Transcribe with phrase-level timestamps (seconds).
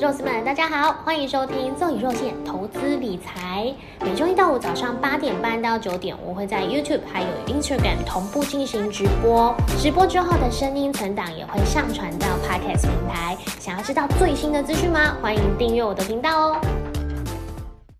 [0.00, 3.72] 肉丝们，大家好，欢迎收听奏以肉馅投资理财。
[4.00, 9.54] 每周一到五早上八点半到九点，我会在 YouTube 还有 Instagram 同步进行直播。
[9.78, 13.36] 直播之后的声音存档也会上传到 Podcast 平台。
[13.60, 15.16] 想要知道最新的资讯吗？
[15.22, 16.60] 欢迎订阅我的频道哦。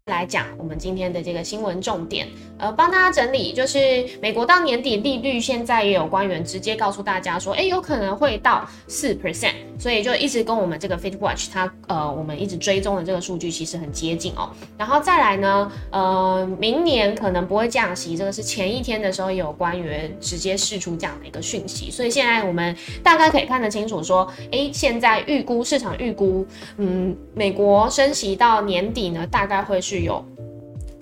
[0.06, 2.28] 来讲我们今天的这个新闻重点，
[2.64, 3.78] 呃，帮大家整理，就是
[4.22, 14.48] 美国到年底利率现在也有官员直接告诉大家说，哎，有可能会到四 percent，所以就一直跟我们这个 Fed Watch 它呃我们一直追踪的这个数据其实很接近哦。
[14.78, 26.46] 然后再来呢，呃，明年可能不会降息，这个是前一天的时候有官员直接释出这样的一个讯息，所以现在我们大概可以看得清楚说，哎，现在预估市场预估，
[26.78, 30.04] 嗯，美国升息到年底呢，大概会是。
[30.04, 30.22] 有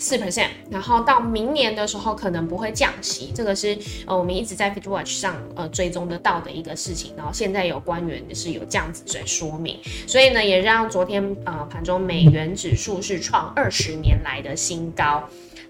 [0.02, 7.14] 四 percent，然后到明年的时候可能不会降息，这个是呃我们一直在 Fed Watch 上呃追踪得到的一个事情。
[7.16, 9.78] 然后现在有官员是有这样子在说明，
[10.08, 15.22] 所以呢也让昨天呃盘中美元指数是创二十年来的新高。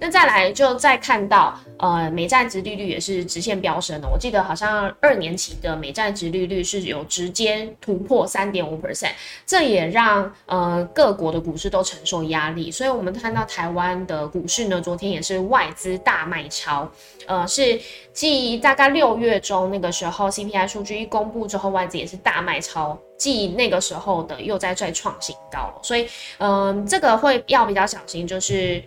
[0.03, 4.09] 那再来就再看到，呃，美债值利率也是直线飙升的。
[4.09, 9.13] 我记得好像二年期的美债值利率是有直接突破三点五 percent，
[9.47, 12.69] 这也让呃各国的股市都承受压力。
[12.69, 16.91] 所以我们看到台湾的股市呢，昨天也是外资大卖超，
[17.29, 17.81] 呃，是
[18.13, 25.75] 继大概六月中那个时候 CPI 数据一公布之后，外资也是大卖超，继那个时候的又在再创新高了。
[25.81, 26.09] 所以，
[26.39, 28.83] 嗯，这个会要比较小心，就是。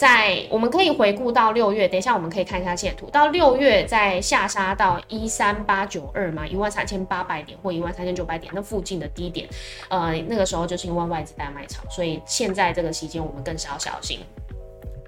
[0.00, 9.46] 在我们可以回顾到六月，等一下我们可以看一下线图，到六月再下杀到一三八九二嘛，一万三千八百点或一万三千九百点那附近的低点，
[9.90, 14.20] 呃，那个时候就是因为外资大卖场，所以现在这个期间我们更是要小心。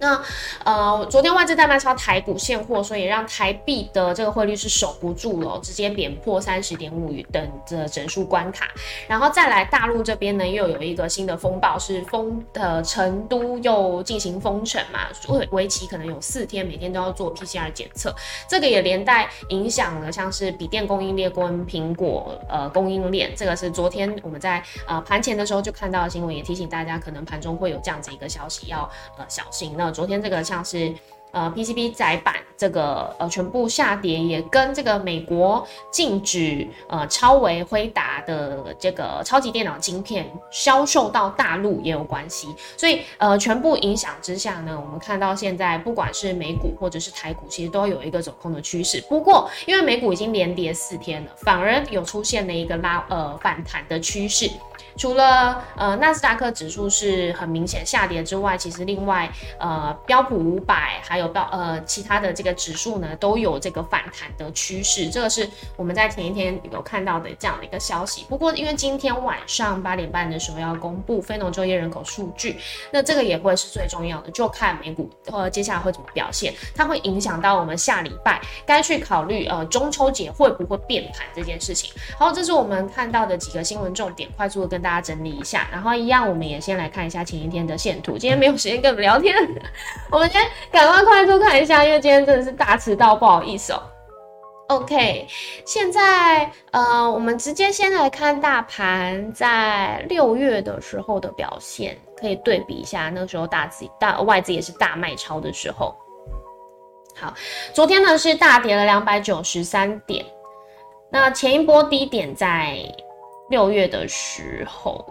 [0.02, 0.20] 那
[0.64, 8.68] 呃，昨天外资大卖超台股现货，所以让台币的这个汇率是守不住了，直接贬破三十点五等的整数关卡。
[9.06, 18.12] 然后再来大陆这边呢，又有一个新的风暴，是封的成都又进行封城嘛，为为期可能有四天，每天都要做 PCR 检测。
[18.48, 23.32] 这个也连带影响了像是笔电供应链跟苹果呃供应链。
[23.36, 29.74] 这个是昨天我们在呃盘前的时候就看到的新闻，也提醒大家，可能盘中会有这样子一个消息，要呃小心。
[29.76, 30.92] 那昨天这个像是
[31.32, 42.48] 呃 PCB 窄板这个呃全部下跌，也跟这个美国禁止呃超维辉达的这个超级电脑晶片销售到大陆也有关系。
[42.76, 49.02] 所以呃全部影响之下呢，我们看到现在不管是美股或者是台股，其实都有一个走空的趋势。
[49.08, 54.50] 不过因为美股已经连跌四天了，反而有出现了一个拉呃反弹的趋势。
[54.96, 68.26] 除了呃纳斯达克指数是很明显下跌之外，其实另外呃标普五百还有标呃其他的这个指数呢都有这个反弹的趋势，这个是我们在前一天有看到的这样的一个消息。
[68.28, 72.58] 不过因为今天晚上八点半的时候要公布非农就业人口数据，
[72.90, 81.90] 那这个也会是最重要的，就看美股呃接下来会怎么表现，它会影响到我们下礼拜该去考虑呃中秋节会不会变盘这件事情。
[82.18, 84.81] 好，这是我们看到的几个新闻重点，快速的跟。
[84.82, 88.18] 大家整理一下，然后一样，我们也先来看一下前一天的线图。
[88.18, 89.34] 今天没有时间跟你们聊天，
[90.10, 93.82] 我们先赶快快速看一下，因为今天真的是大迟到，不好意思哦。
[94.68, 95.26] OK，
[95.64, 105.94] 现在呃，我们直接先来看大盘在六月的时候的表现，可以对比一下，那个时候大资大外资也是大卖超的时候。
[107.14, 107.32] 好，
[107.72, 110.24] 昨天呢是大跌了两百九十三点，
[111.10, 112.78] 那前一波低点在。
[113.52, 115.04] 六月的时候，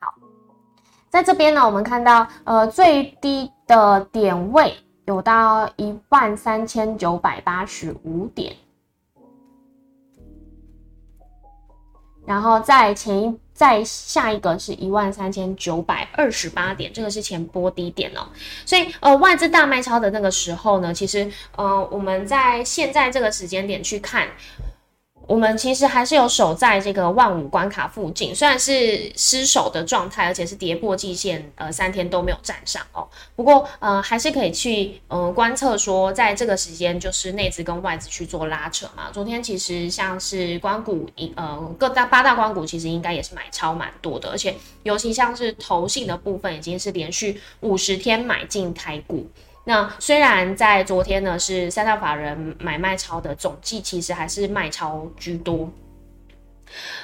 [0.00, 0.12] 好，
[1.08, 4.74] 在这边呢，我们看到，呃，最低的点位
[5.04, 8.56] 有到一万三千九百八十五点，
[12.26, 13.45] 然后在前一。
[13.56, 18.28] 在下一个是一万三千九百二十八点，这个是前波低点哦。
[18.66, 24.28] 所以呃，外资大卖超的那个时候呢，其实呃，我们在现在这个时间点去看。
[25.26, 33.06] 我们其实还是有守在这个万五关卡附近，虽然是失守的状态，而且是跌破季线，呃，三天都没有站上哦。
[33.34, 39.10] 不过，呃，还是可以去，呃，观测说，在这个时间，就是内资跟外资去做拉扯嘛。
[39.12, 49.28] 昨天其实像是光股，呃，各大八大光股其实应该也是买超蛮多的，而且尤其像是投信的部分，已经是连续五十天买进台股。
[49.68, 55.68] 那虽然在昨天呢是三大法人买卖超的总计，其实还是卖超居多。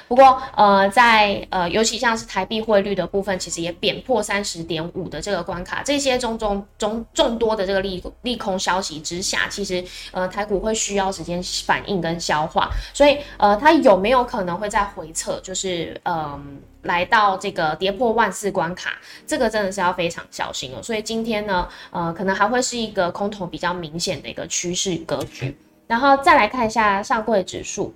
[0.09, 5.81] 不过，呃，在呃，尤其像是台币汇率的部分，其实也贬破三十点五的这个关卡。
[5.83, 12.69] 这些种种众众多的这个利利空消息之下，其实呃，台股会需要时间反应跟消化。
[12.93, 15.39] 所以，呃，它有没有可能会在回撤？
[15.39, 18.97] 就是嗯，来到这个跌破万四关卡，
[19.27, 20.81] 这个真的是要非常小心哦。
[20.81, 25.55] 所以今天呢，呃，可能还会是一个空头比较明显的一个趋势格局。
[25.87, 27.93] 然后再来看一下上柜指数。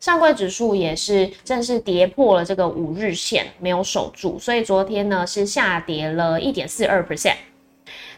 [0.00, 7.34] 上柜指数也是正式跌破了这个五日线，没有守住，所以昨天呢是下跌了一点四二 percent。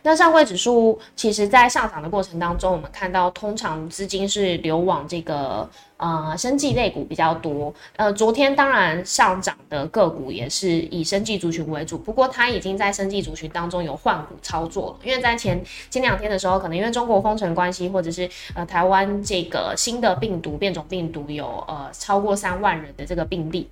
[0.03, 5.69] 那上柜指数其实在上涨的过程当中，我们看到通常资金是流往这个。
[6.03, 7.71] 呃，生技类股比较多。
[7.97, 14.97] 呃，昨天当然上涨的个股也是以生技族群为主，不过它已经在生技族群当中有换股操作了。
[15.05, 23.69] 因为在前前两天的时候，可能因为中国封城关系，或者是呃台湾这个新的病毒变种病毒有呃超过三万人的这个病例。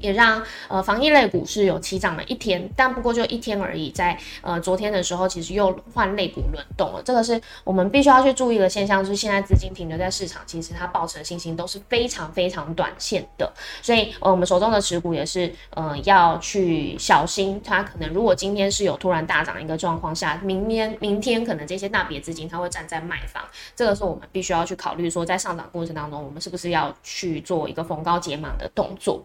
[0.00, 3.90] 也让呃防疫类股市有起涨了一天，但不过就一天而已。
[3.90, 9.02] 在呃昨天的时候，其实又换类股轮动了，这个是我们必须要去注意的现象。
[9.02, 13.52] 就是现在资金停留在市场，其实它抱持信心都是非常非常短线的，
[13.82, 17.60] 所以呃我们手中的持股也是呃要去小心。
[17.64, 23.42] 它可能如果今天是有突然大涨一个状况下，明天明天可能这些大笔资金它会站在卖方，
[23.74, 29.22] 这个是我们必须要去考虑说，在上涨过程当中，我们是不是要去做一个逢高解码的动作。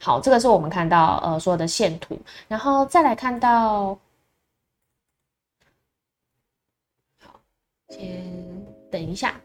[0.00, 3.98] 好，这个是我们看到呃所有的线图，然后再来看到，
[7.20, 7.40] 好，
[7.88, 8.24] 先
[8.90, 9.40] 等一下，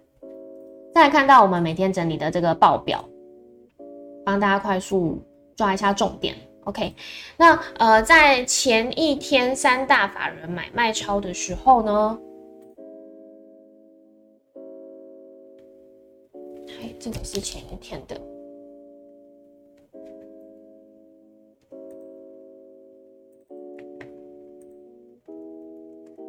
[0.93, 3.03] 再来看到我们每天整理的这个报表，
[4.23, 5.19] 帮大家快速
[5.55, 6.35] 抓一下重点。
[6.65, 6.93] OK，
[7.35, 12.19] 那呃在前一天三大法人买卖超的时候呢，
[16.69, 18.32] 哎，这个是前一天的。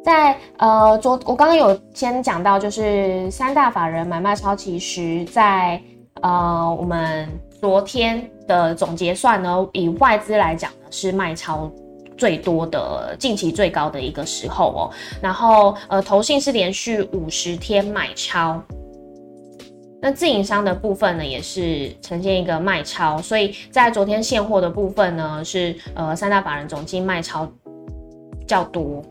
[0.05, 5.81] 在呃昨我刚刚有先讲到，就是三大法人买卖超，其实在
[6.21, 7.27] 呃我们
[7.59, 11.71] 昨天的总结算呢，以外资来讲呢是卖超
[12.15, 14.93] 最多的，近期最高的一个时候哦。
[15.19, 18.61] 然后呃投信是连续五十天买超，
[19.99, 27.51] 那自营商的部分呢也是呈现一个卖超，所以在昨天现货的部分呢是呃三大法人总金卖超
[28.45, 29.01] 较多。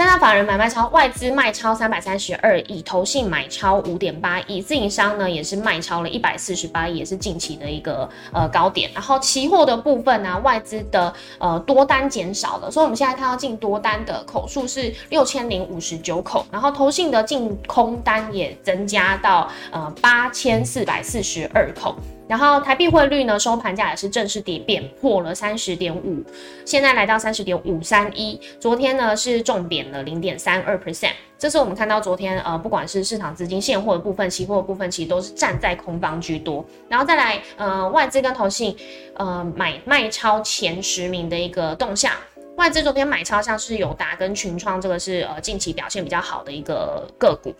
[0.00, 8.90] 三大法人买卖超，外资卖超三百三十二亿，投信买超五点八亿，自营商呢也是卖超了一百四十八亿，也是近期的一个呃高点。
[8.94, 21.94] 然后期货的部分呢，外资的呃多单减少了，所以我们现在看到进多单的口数是六千零五十九口，然后投信的净空单也增加到呃八千四百四十二口。
[22.30, 26.22] 然后台币汇率呢，收盘价也是正式跌贬破了三十点五，
[26.64, 28.40] 现在来到三十点五三一。
[28.60, 36.64] 昨天呢是重贬了零点三二 percent，这是我们看到昨天呃，不管是市场资金现货的部分、期货的部分，其实都是站在空方居多。
[36.88, 38.76] 然后再来呃，外资跟投信
[39.14, 42.12] 呃买卖超前十名的一个动向，
[42.54, 47.52] 外资昨天买超像是友达跟群创，这个是呃近期表现比较好的一个个股。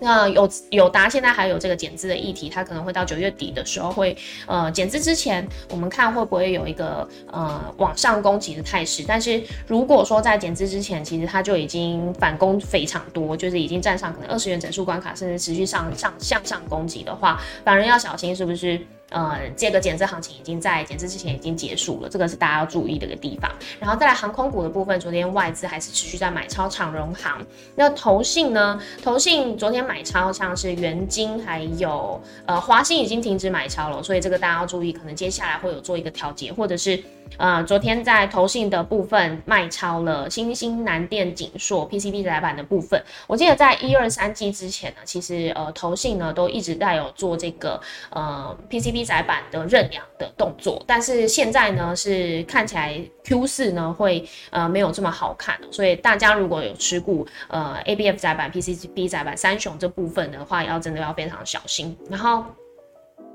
[0.00, 4.16] 那有有达现在还有这个减资的议题，它可能会到九月底的时候会
[4.46, 9.04] 呃减资之前，我们看会不会有一个呃往上攻击的态势。
[9.06, 18.80] 但是如果说在减资之前，其实它就已经反攻非常多，就是已经站上可能二十元整数关卡，甚至持续上上向上攻击的话，反而要小心是不是？
[19.10, 23.50] 呃，这个减资行情已经在减资之前已经结束了，这个是大家要注意的一个地方。
[23.78, 27.44] 然后再来航空股的部分，昨天外资还是持续在买超长荣航。
[27.74, 28.80] 那投信呢？
[29.02, 37.02] 投信昨天买超像是元金还有呃华兴已经停止买超了，所以这个大家要注意，可能接下来会有做一个调节，或者是。
[37.38, 43.00] 呃，昨天在投信的部分卖超了新兴南电、景硕 PCB 载板的部分。
[43.28, 61.96] 我记得在一二三季之前呢，其实呃投信呢都一直在有做这个呃 PCB 窄版的认养的动作，但是现在呢是看起来 Q 四呢会呃没有这么好看，所以大家如果有持股呃 ABF 窄版、PCB 窄版三雄这部分的话，要真的要非常小心。
[62.08, 62.44] 然后。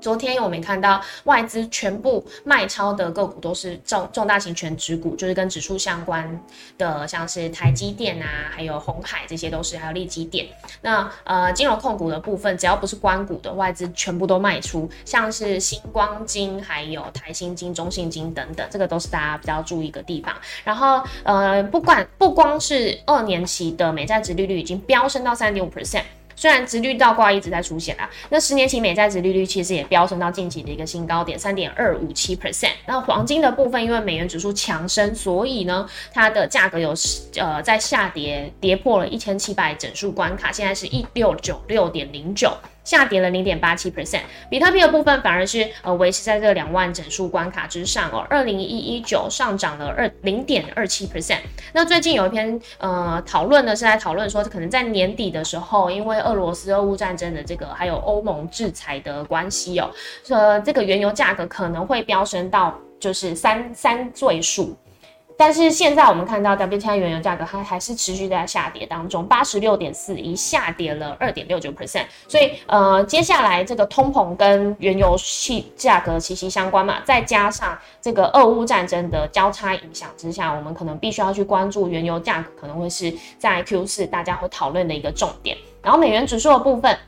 [0.06, 6.40] 昨天我们看到外资全部卖超的个股都是重重大型全指股，就是跟指数相关
[6.78, 10.46] 的，像是台积电啊，还有红海，这些都是，还有利基电。
[10.82, 20.32] 那呃，金融控股的部分，只要不是关股的外资全部都卖出，像是星光金、还有台新金、中信金等等，这个都是大家比较注意的地方。
[20.62, 26.04] 然后呃，不管不光是二年期的美债值利率已经飙升到三点五 percent。
[26.36, 32.72] 虽然直率倒挂一直在出现啦，那十年期美债殖利率其实也飙升到近期的一个新高点，三点二五七 percent。
[32.86, 36.94] 那黄金的部分，因为美元指数强升，所以呢，它的价格有
[37.36, 42.52] 呃在下跌，跌破了一千七百整数关卡，现在是一六九六点零九。
[42.86, 48.24] 下跌了零点八七 percent，比特币的部分反而是呃维持在这两万整数关卡之上哦。
[48.30, 51.40] 二零一一九上涨了二零点二七 percent。
[51.72, 59.90] 那最近有一篇呃讨论呢，是在讨论说，可能在年底的时候，因为俄罗斯俄乌战争的这个还有欧盟制裁的关系哦，
[60.28, 64.76] 呃这个原油价格可能会飙升到就是三三位数。
[65.36, 86.98] 但是现在我们看到 WTI 原油价格它还是持续在下跌当中，八十六点四一下跌了二点六九 percent，所以呃接下来这个通膨跟原油气价格息息相关嘛，再加上这个俄乌战争的交叉影响之下，我们可能必须要去关注原油价格可能会是在 Q 四大家会讨论的一个重点，然后美元指数的部分。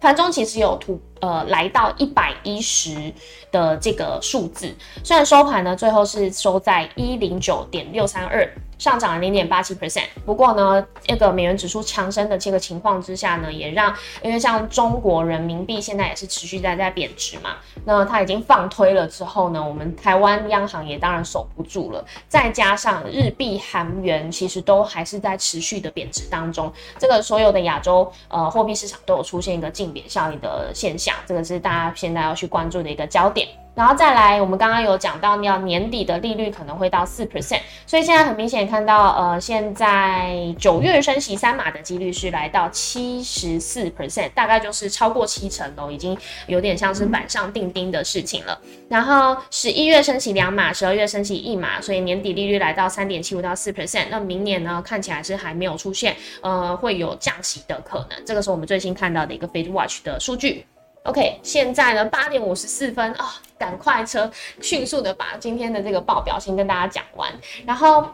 [0.00, 3.12] 盘中其实有突呃来到一百一十
[3.50, 8.48] 的这个数字，虽然收盘呢最后是收在一零九点六三二。
[8.78, 33.48] 上涨了零点八七 percent，不过呢，这个美元指数强升的这个情况之下呢，也让因为像中国人民币现在也是持续在在贬值嘛，那它已经放推了之后呢，我们台湾央行也当然守不住了，再加上日币、韩元其实都还是在持续的贬值当中，这个所有的亚洲呃货币市场都有出现一个净贬效应的现象，这个是大家现在要去关注的一个焦点。
[33.74, 48.60] 然后再来，我们刚刚有讲到，要年底的利率可能会到四 percent，所以现在很明显看到，呃，现在九月升息三码的几率是来到七十四 percent，大概就是超过七成喽，已经有点像是板上钉钉的事情了。
[48.88, 54.06] 然后十一月升息两码，十二月升息一码，所以年底利率来到三点七五到四 percent。
[54.10, 58.24] 那明年呢，看起来是还没有出现，呃，会有降息的可能。
[58.26, 60.66] 这个是我们最新看到的一个 Fed Watch 的数据。
[61.08, 67.32] OK，现在呢八点五十四分啊，赶快车迅速的把今天的这个报表先跟大家讲完。
[67.64, 68.06] 然后，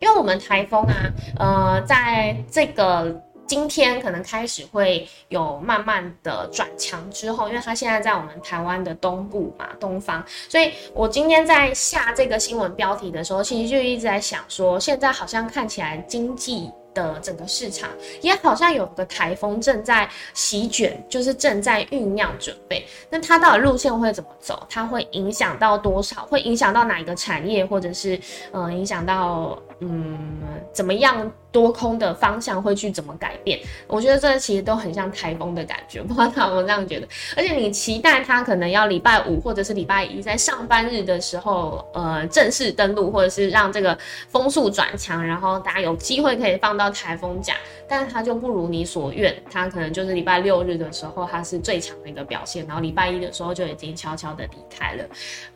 [0.00, 0.94] 因为我们台风啊，
[1.38, 3.14] 呃，在这个
[3.46, 16.72] 今天可能开始会有慢慢的转强之后，因为它现在在我们台湾的东部嘛，东方，所以我今天在下这个新闻标题的时候，其实就一直在想说，现在好像看起来经济。
[16.96, 17.90] 的整个市场
[18.22, 22.86] 也好像有个台风正在席卷，就是正在酝酿准备。
[23.10, 24.66] 那它到底路线会怎么走？
[24.70, 26.24] 它会影响到多少？
[26.26, 28.18] 会影响到哪一个产业，或者是
[28.50, 30.28] 呃影响到嗯
[30.72, 31.30] 怎么样？
[31.52, 33.58] 多空的方向会去怎么改变？
[33.86, 37.08] 我觉得这其实都很像台风的感觉，不知道他们这样觉得。
[37.34, 43.96] 而且你期待它可能要礼拜五或者是礼拜一在上班日的时候，呃，正式登陆，或者是让这个
[44.28, 47.54] 风速转强，然后大家有机会可以放到台风假。
[47.88, 55.04] 但是它就不如你所愿，它可能就是礼拜六日的时候它是最强的一个表现，然后礼拜一的时候就已经悄悄的离开了。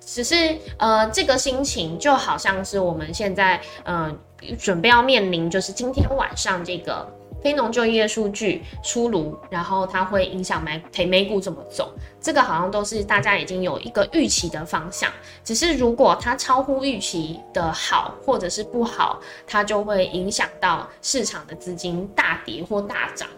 [0.01, 4.10] 只是呃，这个心情就好像是我们现在嗯。
[4.59, 7.07] 准备要面临，就是今天晚上这个
[7.43, 15.11] 非农就业数据出炉，然后它会影响美美美股怎么走，这个好像都是大家已经有一个预期的方向。
[15.45, 23.29] 只是如果它超乎预期的好，或者是不好，它就会影响到市场的资金大跌或大涨。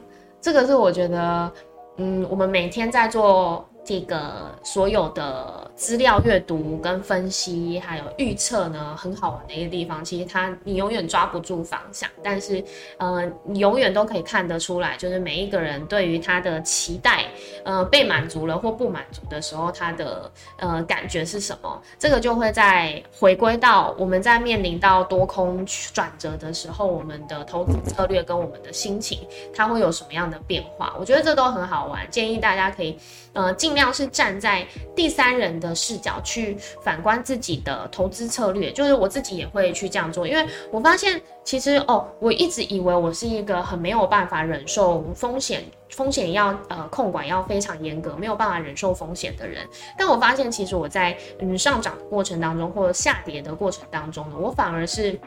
[0.40, 1.52] 这个是我觉得，
[1.98, 3.66] 嗯，我们每天在做。
[3.84, 10.04] 这个所有的资料阅读跟分析，还有预测呢，很好玩的一个地方。
[10.04, 12.62] 其实它你永远抓不住方向，但是
[12.98, 17.24] 呃，你永远都可以看得出来，就是每一个人对于他的期待，
[17.64, 21.82] 呃，被满足了或不满足的时候，他的呃感觉是什么？
[21.98, 29.18] 这个就会在回归到我们在面临到多空转折的时候，我们的投资策略跟我们的心情，
[29.54, 30.94] 它会有什么样的变化？
[30.98, 32.96] 我觉得这都很好玩，建议大家可以
[33.32, 33.72] 呃尽。
[33.72, 49.66] 量是站在第三人的视角去反观自己的投资策略，就是我自己也会去这样做，因为我发现其实哦，我一直以为我是一个很没有办法忍受风险，风险要呃控管要非常严格，没有办法忍受风险的人。
[49.96, 55.18] 但我发现其实我在嗯上涨过程当中或者下跌的过程当中呢，我反而是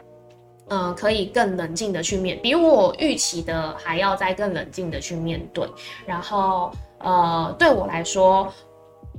[0.68, 5.68] 嗯可以更冷静的去面，比我预期的还要再更冷静的去面对，
[6.06, 6.70] 然后。
[7.06, 8.52] 呃，对我来说，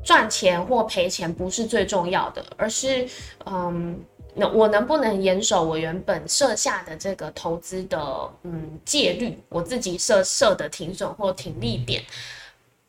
[0.03, 3.07] 赚钱或赔钱不是最重要的，而是
[3.45, 3.97] 嗯，
[4.33, 7.97] 那我能不能严守我原本设下的这个投资的
[8.43, 12.03] 嗯戒律，我自己设设的停损或停利点。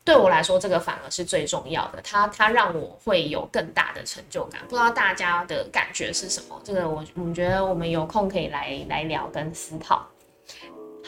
[0.04, 4.60] 对我来说，这个反而是最重要的，它它让我会有更大的成就感。
[4.68, 6.60] 不知道大家的感觉是什么？
[6.64, 10.04] 这个我我们觉得我们有空可以来来聊跟思考。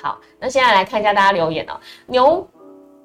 [0.00, 2.48] 好，那现在来看一下大家留言哦，牛。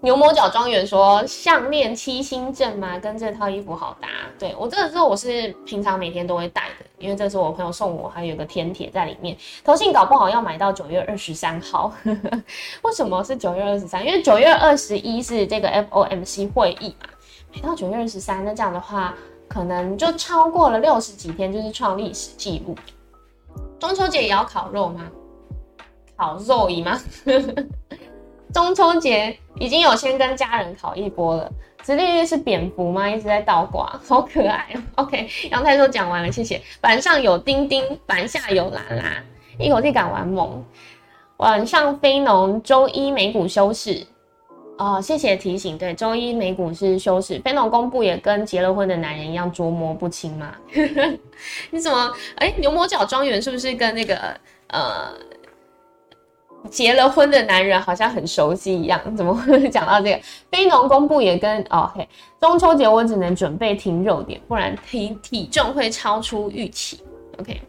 [0.06, 3.00] 牛魔角庄园说：“项链七星阵吗？
[3.00, 4.08] 跟这套衣服好搭。
[4.38, 9.36] 对我这个是我是平常每天都会戴的，因为这是我朋友送我，还有个天铁在里面。
[9.64, 11.92] 投信搞不好要买到九月二十三号。
[12.84, 14.06] 为什么是九月二十三？
[14.06, 17.10] 因为九月二十一是这个 FOMC 会议嘛，
[17.56, 19.16] 买到九月二十三，那这样的话
[19.50, 22.78] 可能就超过了六十几天，就是创历史记录。
[23.80, 25.10] 中秋节也要烤肉吗？
[26.16, 27.02] 烤肉姨吗？”
[28.56, 31.52] 中秋节已经有先跟家人烤一波了。
[31.84, 33.10] 直立率是蝙蝠吗？
[33.10, 34.66] 一直在倒挂，好可爱。
[34.96, 36.62] OK，阳台说讲完了，谢谢。
[36.80, 39.22] 板上有丁丁，板下有啦啦，
[39.60, 40.64] 一口气赶完梦。
[41.36, 44.08] 晚上非农，周一美股休市。
[44.78, 45.78] 哦，谢谢提醒。
[45.78, 47.38] 对，周一美股是休市。
[47.40, 50.56] 非农公布也跟结了婚的男人一样捉摸不清吗？
[51.72, 52.10] 你怎么？
[52.38, 54.16] 哎，牛魔角庄园是不是跟那个
[54.70, 55.14] 呃？
[56.70, 60.22] 结了婚的男人好像很熟悉一样，怎么会讲到这个？
[60.52, 62.08] 非农公布也跟哦嘿，
[62.40, 67.04] 中秋节我只能准备停肉点，不然体体重会超出预期。
[67.40, 67.62] OK。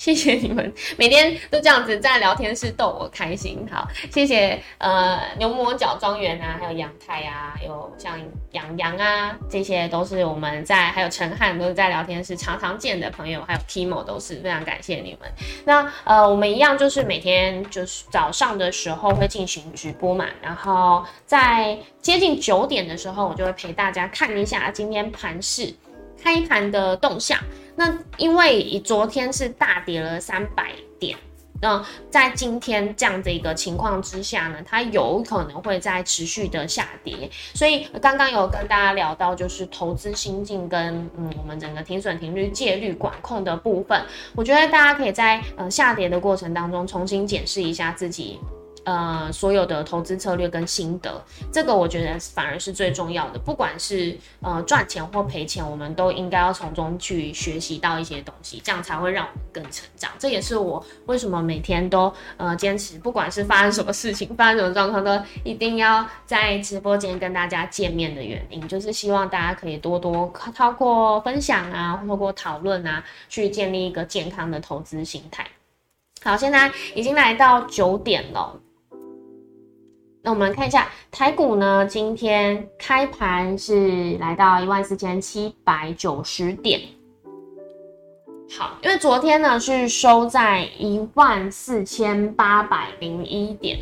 [0.00, 8.18] 谢谢你们每天都这样子在聊天室逗我开心，好，谢谢呃牛魔角庄园啊，还有阳泰啊，有像
[8.52, 15.30] 杨洋啊，这些都是我们在，还有陈汉都是在聊天室常常见的朋友，还有 Kimo 都是非常感谢你们。
[15.66, 25.74] 那呃我们一样就是每天就是早上的时候会进行直播嘛，然后在接近九点的时候，我就会陪大家看一下今天盘市
[26.22, 27.38] 开盘的动向。
[27.76, 31.16] 那因为昨天是大跌了三百点，
[31.62, 37.30] 那在今天这样的一个情况之下呢，它有可能会在持续的下跌。
[37.54, 44.02] 所以刚刚有跟大家聊到，就是投资心境跟嗯我们整个停损停率戒律管控的部分，
[44.36, 48.38] 我觉得大家可以在呃下跌的过程当中重新检视一下自己。
[48.84, 51.22] 呃，所有的投资策略跟心得，
[51.52, 53.38] 这个我觉得反而是最重要的。
[53.38, 60.10] 不管是呃赚钱或赔钱，我们都应该要从中去学习到一些东西，这样才会让我们更成长。
[60.18, 65.12] 这也是我为什么每天都呃坚持，不管是发生什么事情，发生什么状况，都
[65.44, 75.46] 一定要在直播间跟大家见面的原因，就是希望大家可以多多透过分享啊，透过讨论啊，去建立一个健康的投资心态。
[76.22, 78.58] 好，现在已经来到九点了。
[80.22, 86.78] 那我们看一下台股呢，今天开盘是来到一万四千七百九十点。
[88.58, 93.78] 好，因为昨天呢是收在一万四千八百零一点。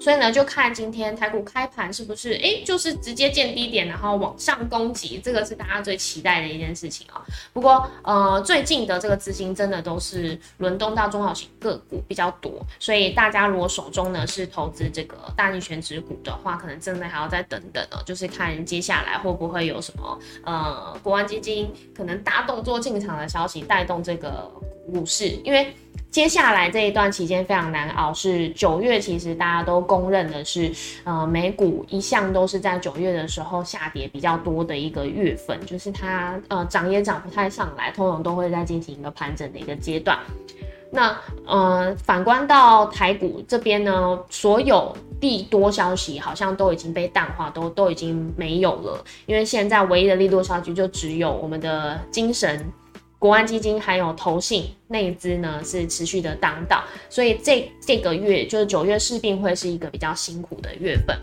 [0.00, 7.24] 所以呢，就看今天台股开盘是不是哎，就是直接见低点，然后往上攻击，这个是大家最期待的一件事情啊。
[7.52, 24.50] 不过呃，最近的这个资金真的都是轮动到中小型个股比较多，所以大家如果手中呢是投资这个大型全指股的话，可能真的还要再等等哦，就是看接下来会不会有什么呃国安基金可能大动作进场的消息带动这个
[24.92, 25.72] 股市，因为。
[26.14, 30.70] 接下来这一段期间非常难熬，是九月，其实大家都公认的是，
[31.02, 40.16] 呃，美股一向都是在九月的时候下跌比较多的一个月份，就是它呃涨也涨不太上来，通常都会在进行一个盘整的一个阶段。
[40.92, 52.64] 那呃，反观到台股这边呢，所有利多消息好像都已经被淡化，都都已经没有了，因为现在唯一的利多消息就只有我们的精神。
[53.24, 61.18] 国安基金还有投信内资呢，是持续的当道，所以这这个月就是九月势必会是一个比较辛苦的月份。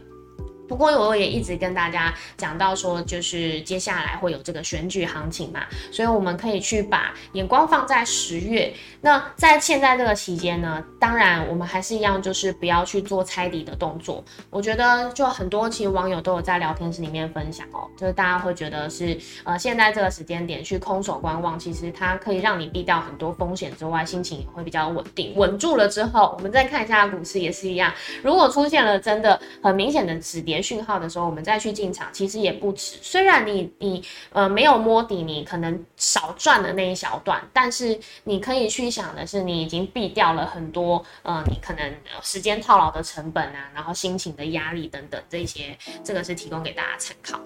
[0.72, 8.74] 不过我也一直跟大家讲到说，就是接下来会有这个选举行情嘛，所以我们可以去把眼光放在十月。
[9.02, 14.24] 那在现在这个期间呢，当然我们还是一样，就是不要去做猜底的动作。
[14.50, 25.34] 我觉得就很多其实网友都有在聊天室里面分享哦，就是大家会觉得是呃现在这个时间点去空手观望，其实它可以让你避掉很多风险之外，心情也会比较稳定。
[25.36, 30.61] 稳住了之后，我们再看一下股市也是一样，如果出现了真的很明显的止跌。
[30.62, 32.98] 讯号的时候，我们再去进场，其实也不迟。
[33.02, 47.40] 虽然你你呃没有摸底，你可能少赚的那一小段，但是你可以去想的是，你已经避掉了很多呃，你可能时间套牢的成本啊，然后心情的压力等等这些，这个是提供给大家参考。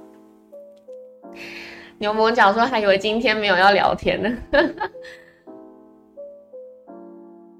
[1.97, 4.29] 牛魔角说还以为今天没有要聊天呢。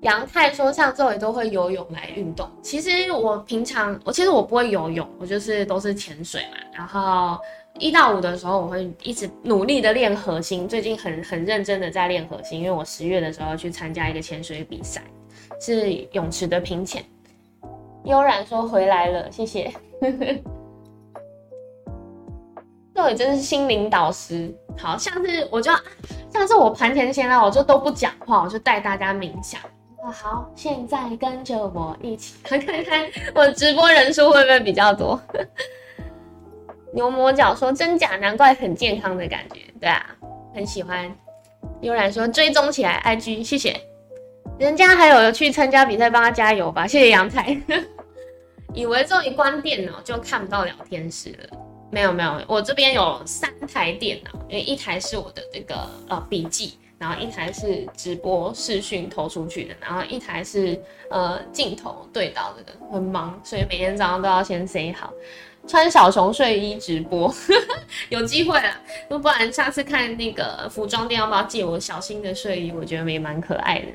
[0.06, 2.48] 杨太说上周也都会游泳来运动。
[2.62, 6.58] 其实我平常我其实我不会游泳，我就是都是潜水嘛。
[6.72, 7.39] 然后
[7.80, 15.02] 一到五的时候我会一直努力的练核心，最近很很认真的在练核心，因为我十月的时候去参加一个潜水比赛，
[15.60, 17.04] 是泳池的平潜。
[18.04, 19.74] 悠然说回来了，谢谢。
[22.94, 25.72] 这里真是心灵导师，好像是我就
[26.32, 29.60] 像是我盘前先来，我就都不讲话，我就带大家冥想。
[30.12, 35.20] 好，现在跟着我一起 看看我直播人数会不会比较多。
[36.94, 40.15] 牛魔角说真假，难怪很健康的感觉，对啊，
[40.54, 41.13] 很喜欢。
[41.82, 43.76] 悠然说追踪起来，IG 谢谢。
[44.58, 47.58] 人家还有去参加比赛，帮他加油吧，谢谢杨彩。
[48.74, 51.58] 以为这一关电脑就看不到聊天室了。
[51.91, 55.76] 没有没有，我这边有三台电脑，因为一台是我的这个
[56.08, 60.76] 呃笔记，然后一台是直播视讯投出去的，然后一台是
[61.12, 65.13] 呃镜头对到的，很忙，所以每天早上都要先 say 好，
[65.68, 67.32] 穿小熊睡衣直播，
[68.10, 68.76] 有机会了，
[69.10, 73.86] 要不然下次看那个服装店要不要借我小新的睡衣，我觉得也蛮可爱的，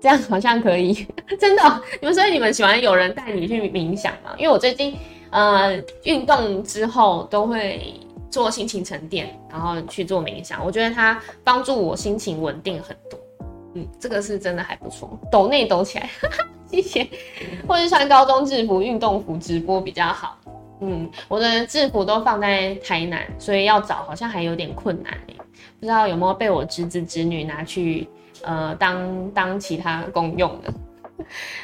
[0.00, 1.06] 这样好像可以，
[1.38, 4.34] 真的，你们所以你们喜欢有人带你去冥想吗？
[4.36, 4.96] 因为我最近。
[5.34, 7.98] 呃，运动之后都会
[8.32, 10.64] 做心情沉淀，然后去做冥想。
[10.64, 13.20] 我觉得它帮助我心情稳定很多。
[13.74, 15.18] 嗯，这个是真的还不错。
[15.30, 16.08] 抖内抖起来，
[16.66, 17.06] 谢谢。
[17.68, 20.38] 或是穿高中制服、运动服直播比较好。
[20.80, 25.12] 嗯，我的制服都放在台南，所以要找好像还有点困难
[25.78, 28.08] 不知道有没有被我侄子侄女拿去
[28.42, 30.72] 呃当当其他公用的。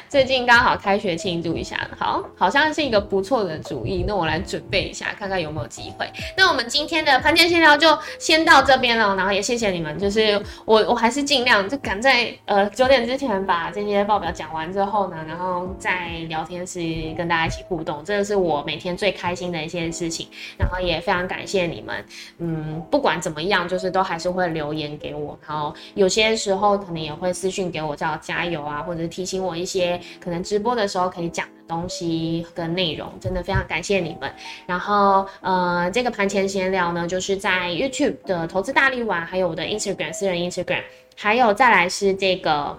[0.09, 4.03] 最近刚好开学庆祝一下，好，好像是一个不错的主意。
[4.07, 6.09] 那我来准备一下，看看有没有机会。
[6.35, 16.79] 那我们今天的盘前闲聊就先到这边了，然后也谢谢你们，就是我我还是尽量就赶在呃九点之前把这些报表讲完之后呢，然后在聊天室
[17.15, 20.27] 跟大家一起互动，这个是我每天最开心的一些事情。
[20.57, 22.03] 然后也非常感谢你们，
[22.39, 29.98] 嗯，不管怎么样，就是都还是会留言给我，然后有些时候可能也会私讯给我叫加油啊，或者提醒我一些。
[30.19, 34.31] 可能直播的时候可以讲的东西跟内容，真的非常感谢你们。
[34.65, 40.83] 然后，呃，这个盘前闲聊呢，就是在 YouTube 的投资大力丸，还有我的 Instagram 私人 Instagram，
[41.15, 42.77] 还有再来是这个，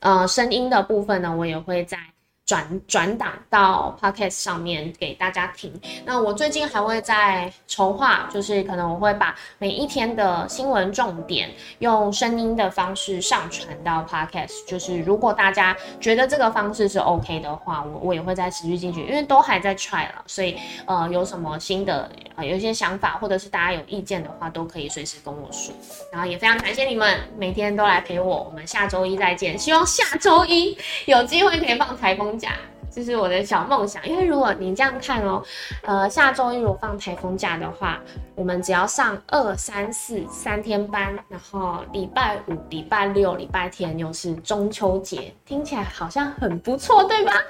[0.00, 1.98] 呃，声音的部分呢，我也会在。
[2.46, 5.72] 转转档到 podcast 上面给大家听。
[6.04, 14.66] 那我最近还会在筹划，就是可能我会把每一天的新闻重点用声音的方式上传到 podcast。
[14.68, 20.54] 就是如果大家觉得这个方式是 OK 的话，我我也会再持续进去，因为都还在 try 了，所以
[20.84, 25.74] 呃有什么新的呃有一些想法或者是大家有意见的话，都可以随时跟我说。
[26.12, 29.58] 然后也非常感谢你们每天都来陪我，我们下周一再见。
[29.58, 30.76] 希望下周一
[31.06, 32.33] 有机会可以放台风。
[32.38, 32.52] 假，
[32.90, 34.06] 这是我的小梦想。
[34.06, 35.42] 因为如果你这样看哦，
[35.82, 38.00] 呃，下周一如果放台风假的话，
[38.34, 47.32] 我们只要上二三四三天班，然后礼拜五、礼拜六、礼拜天又是中秋节，听起来好像很不错，对吧？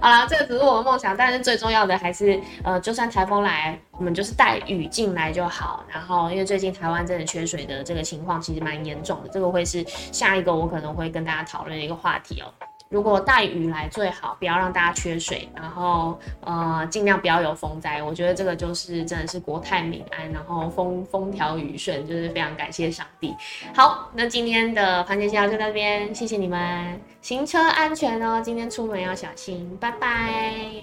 [0.00, 5.84] 好了，这个只是我的梦想，但是最重要的还是，呃，就算台风来，我们就是带雨进来就好。
[5.88, 12.46] 然后，因为最近台湾真的缺水的这个情况其实蛮严重的，这个会是下一个我可能会跟大家讨论的一个话题哦。
[12.88, 18.02] 如果带雨来最好，不要让大家缺水，然后呃尽量不要有风灾。
[18.02, 23.34] 我觉得这个就是真的是国泰民安，然后风风调雨顺，就是非常感谢上帝。
[23.74, 30.82] 好，那今天的盘前先就到这边，谢谢你们，行车安全哦，今天出门要小心，拜拜。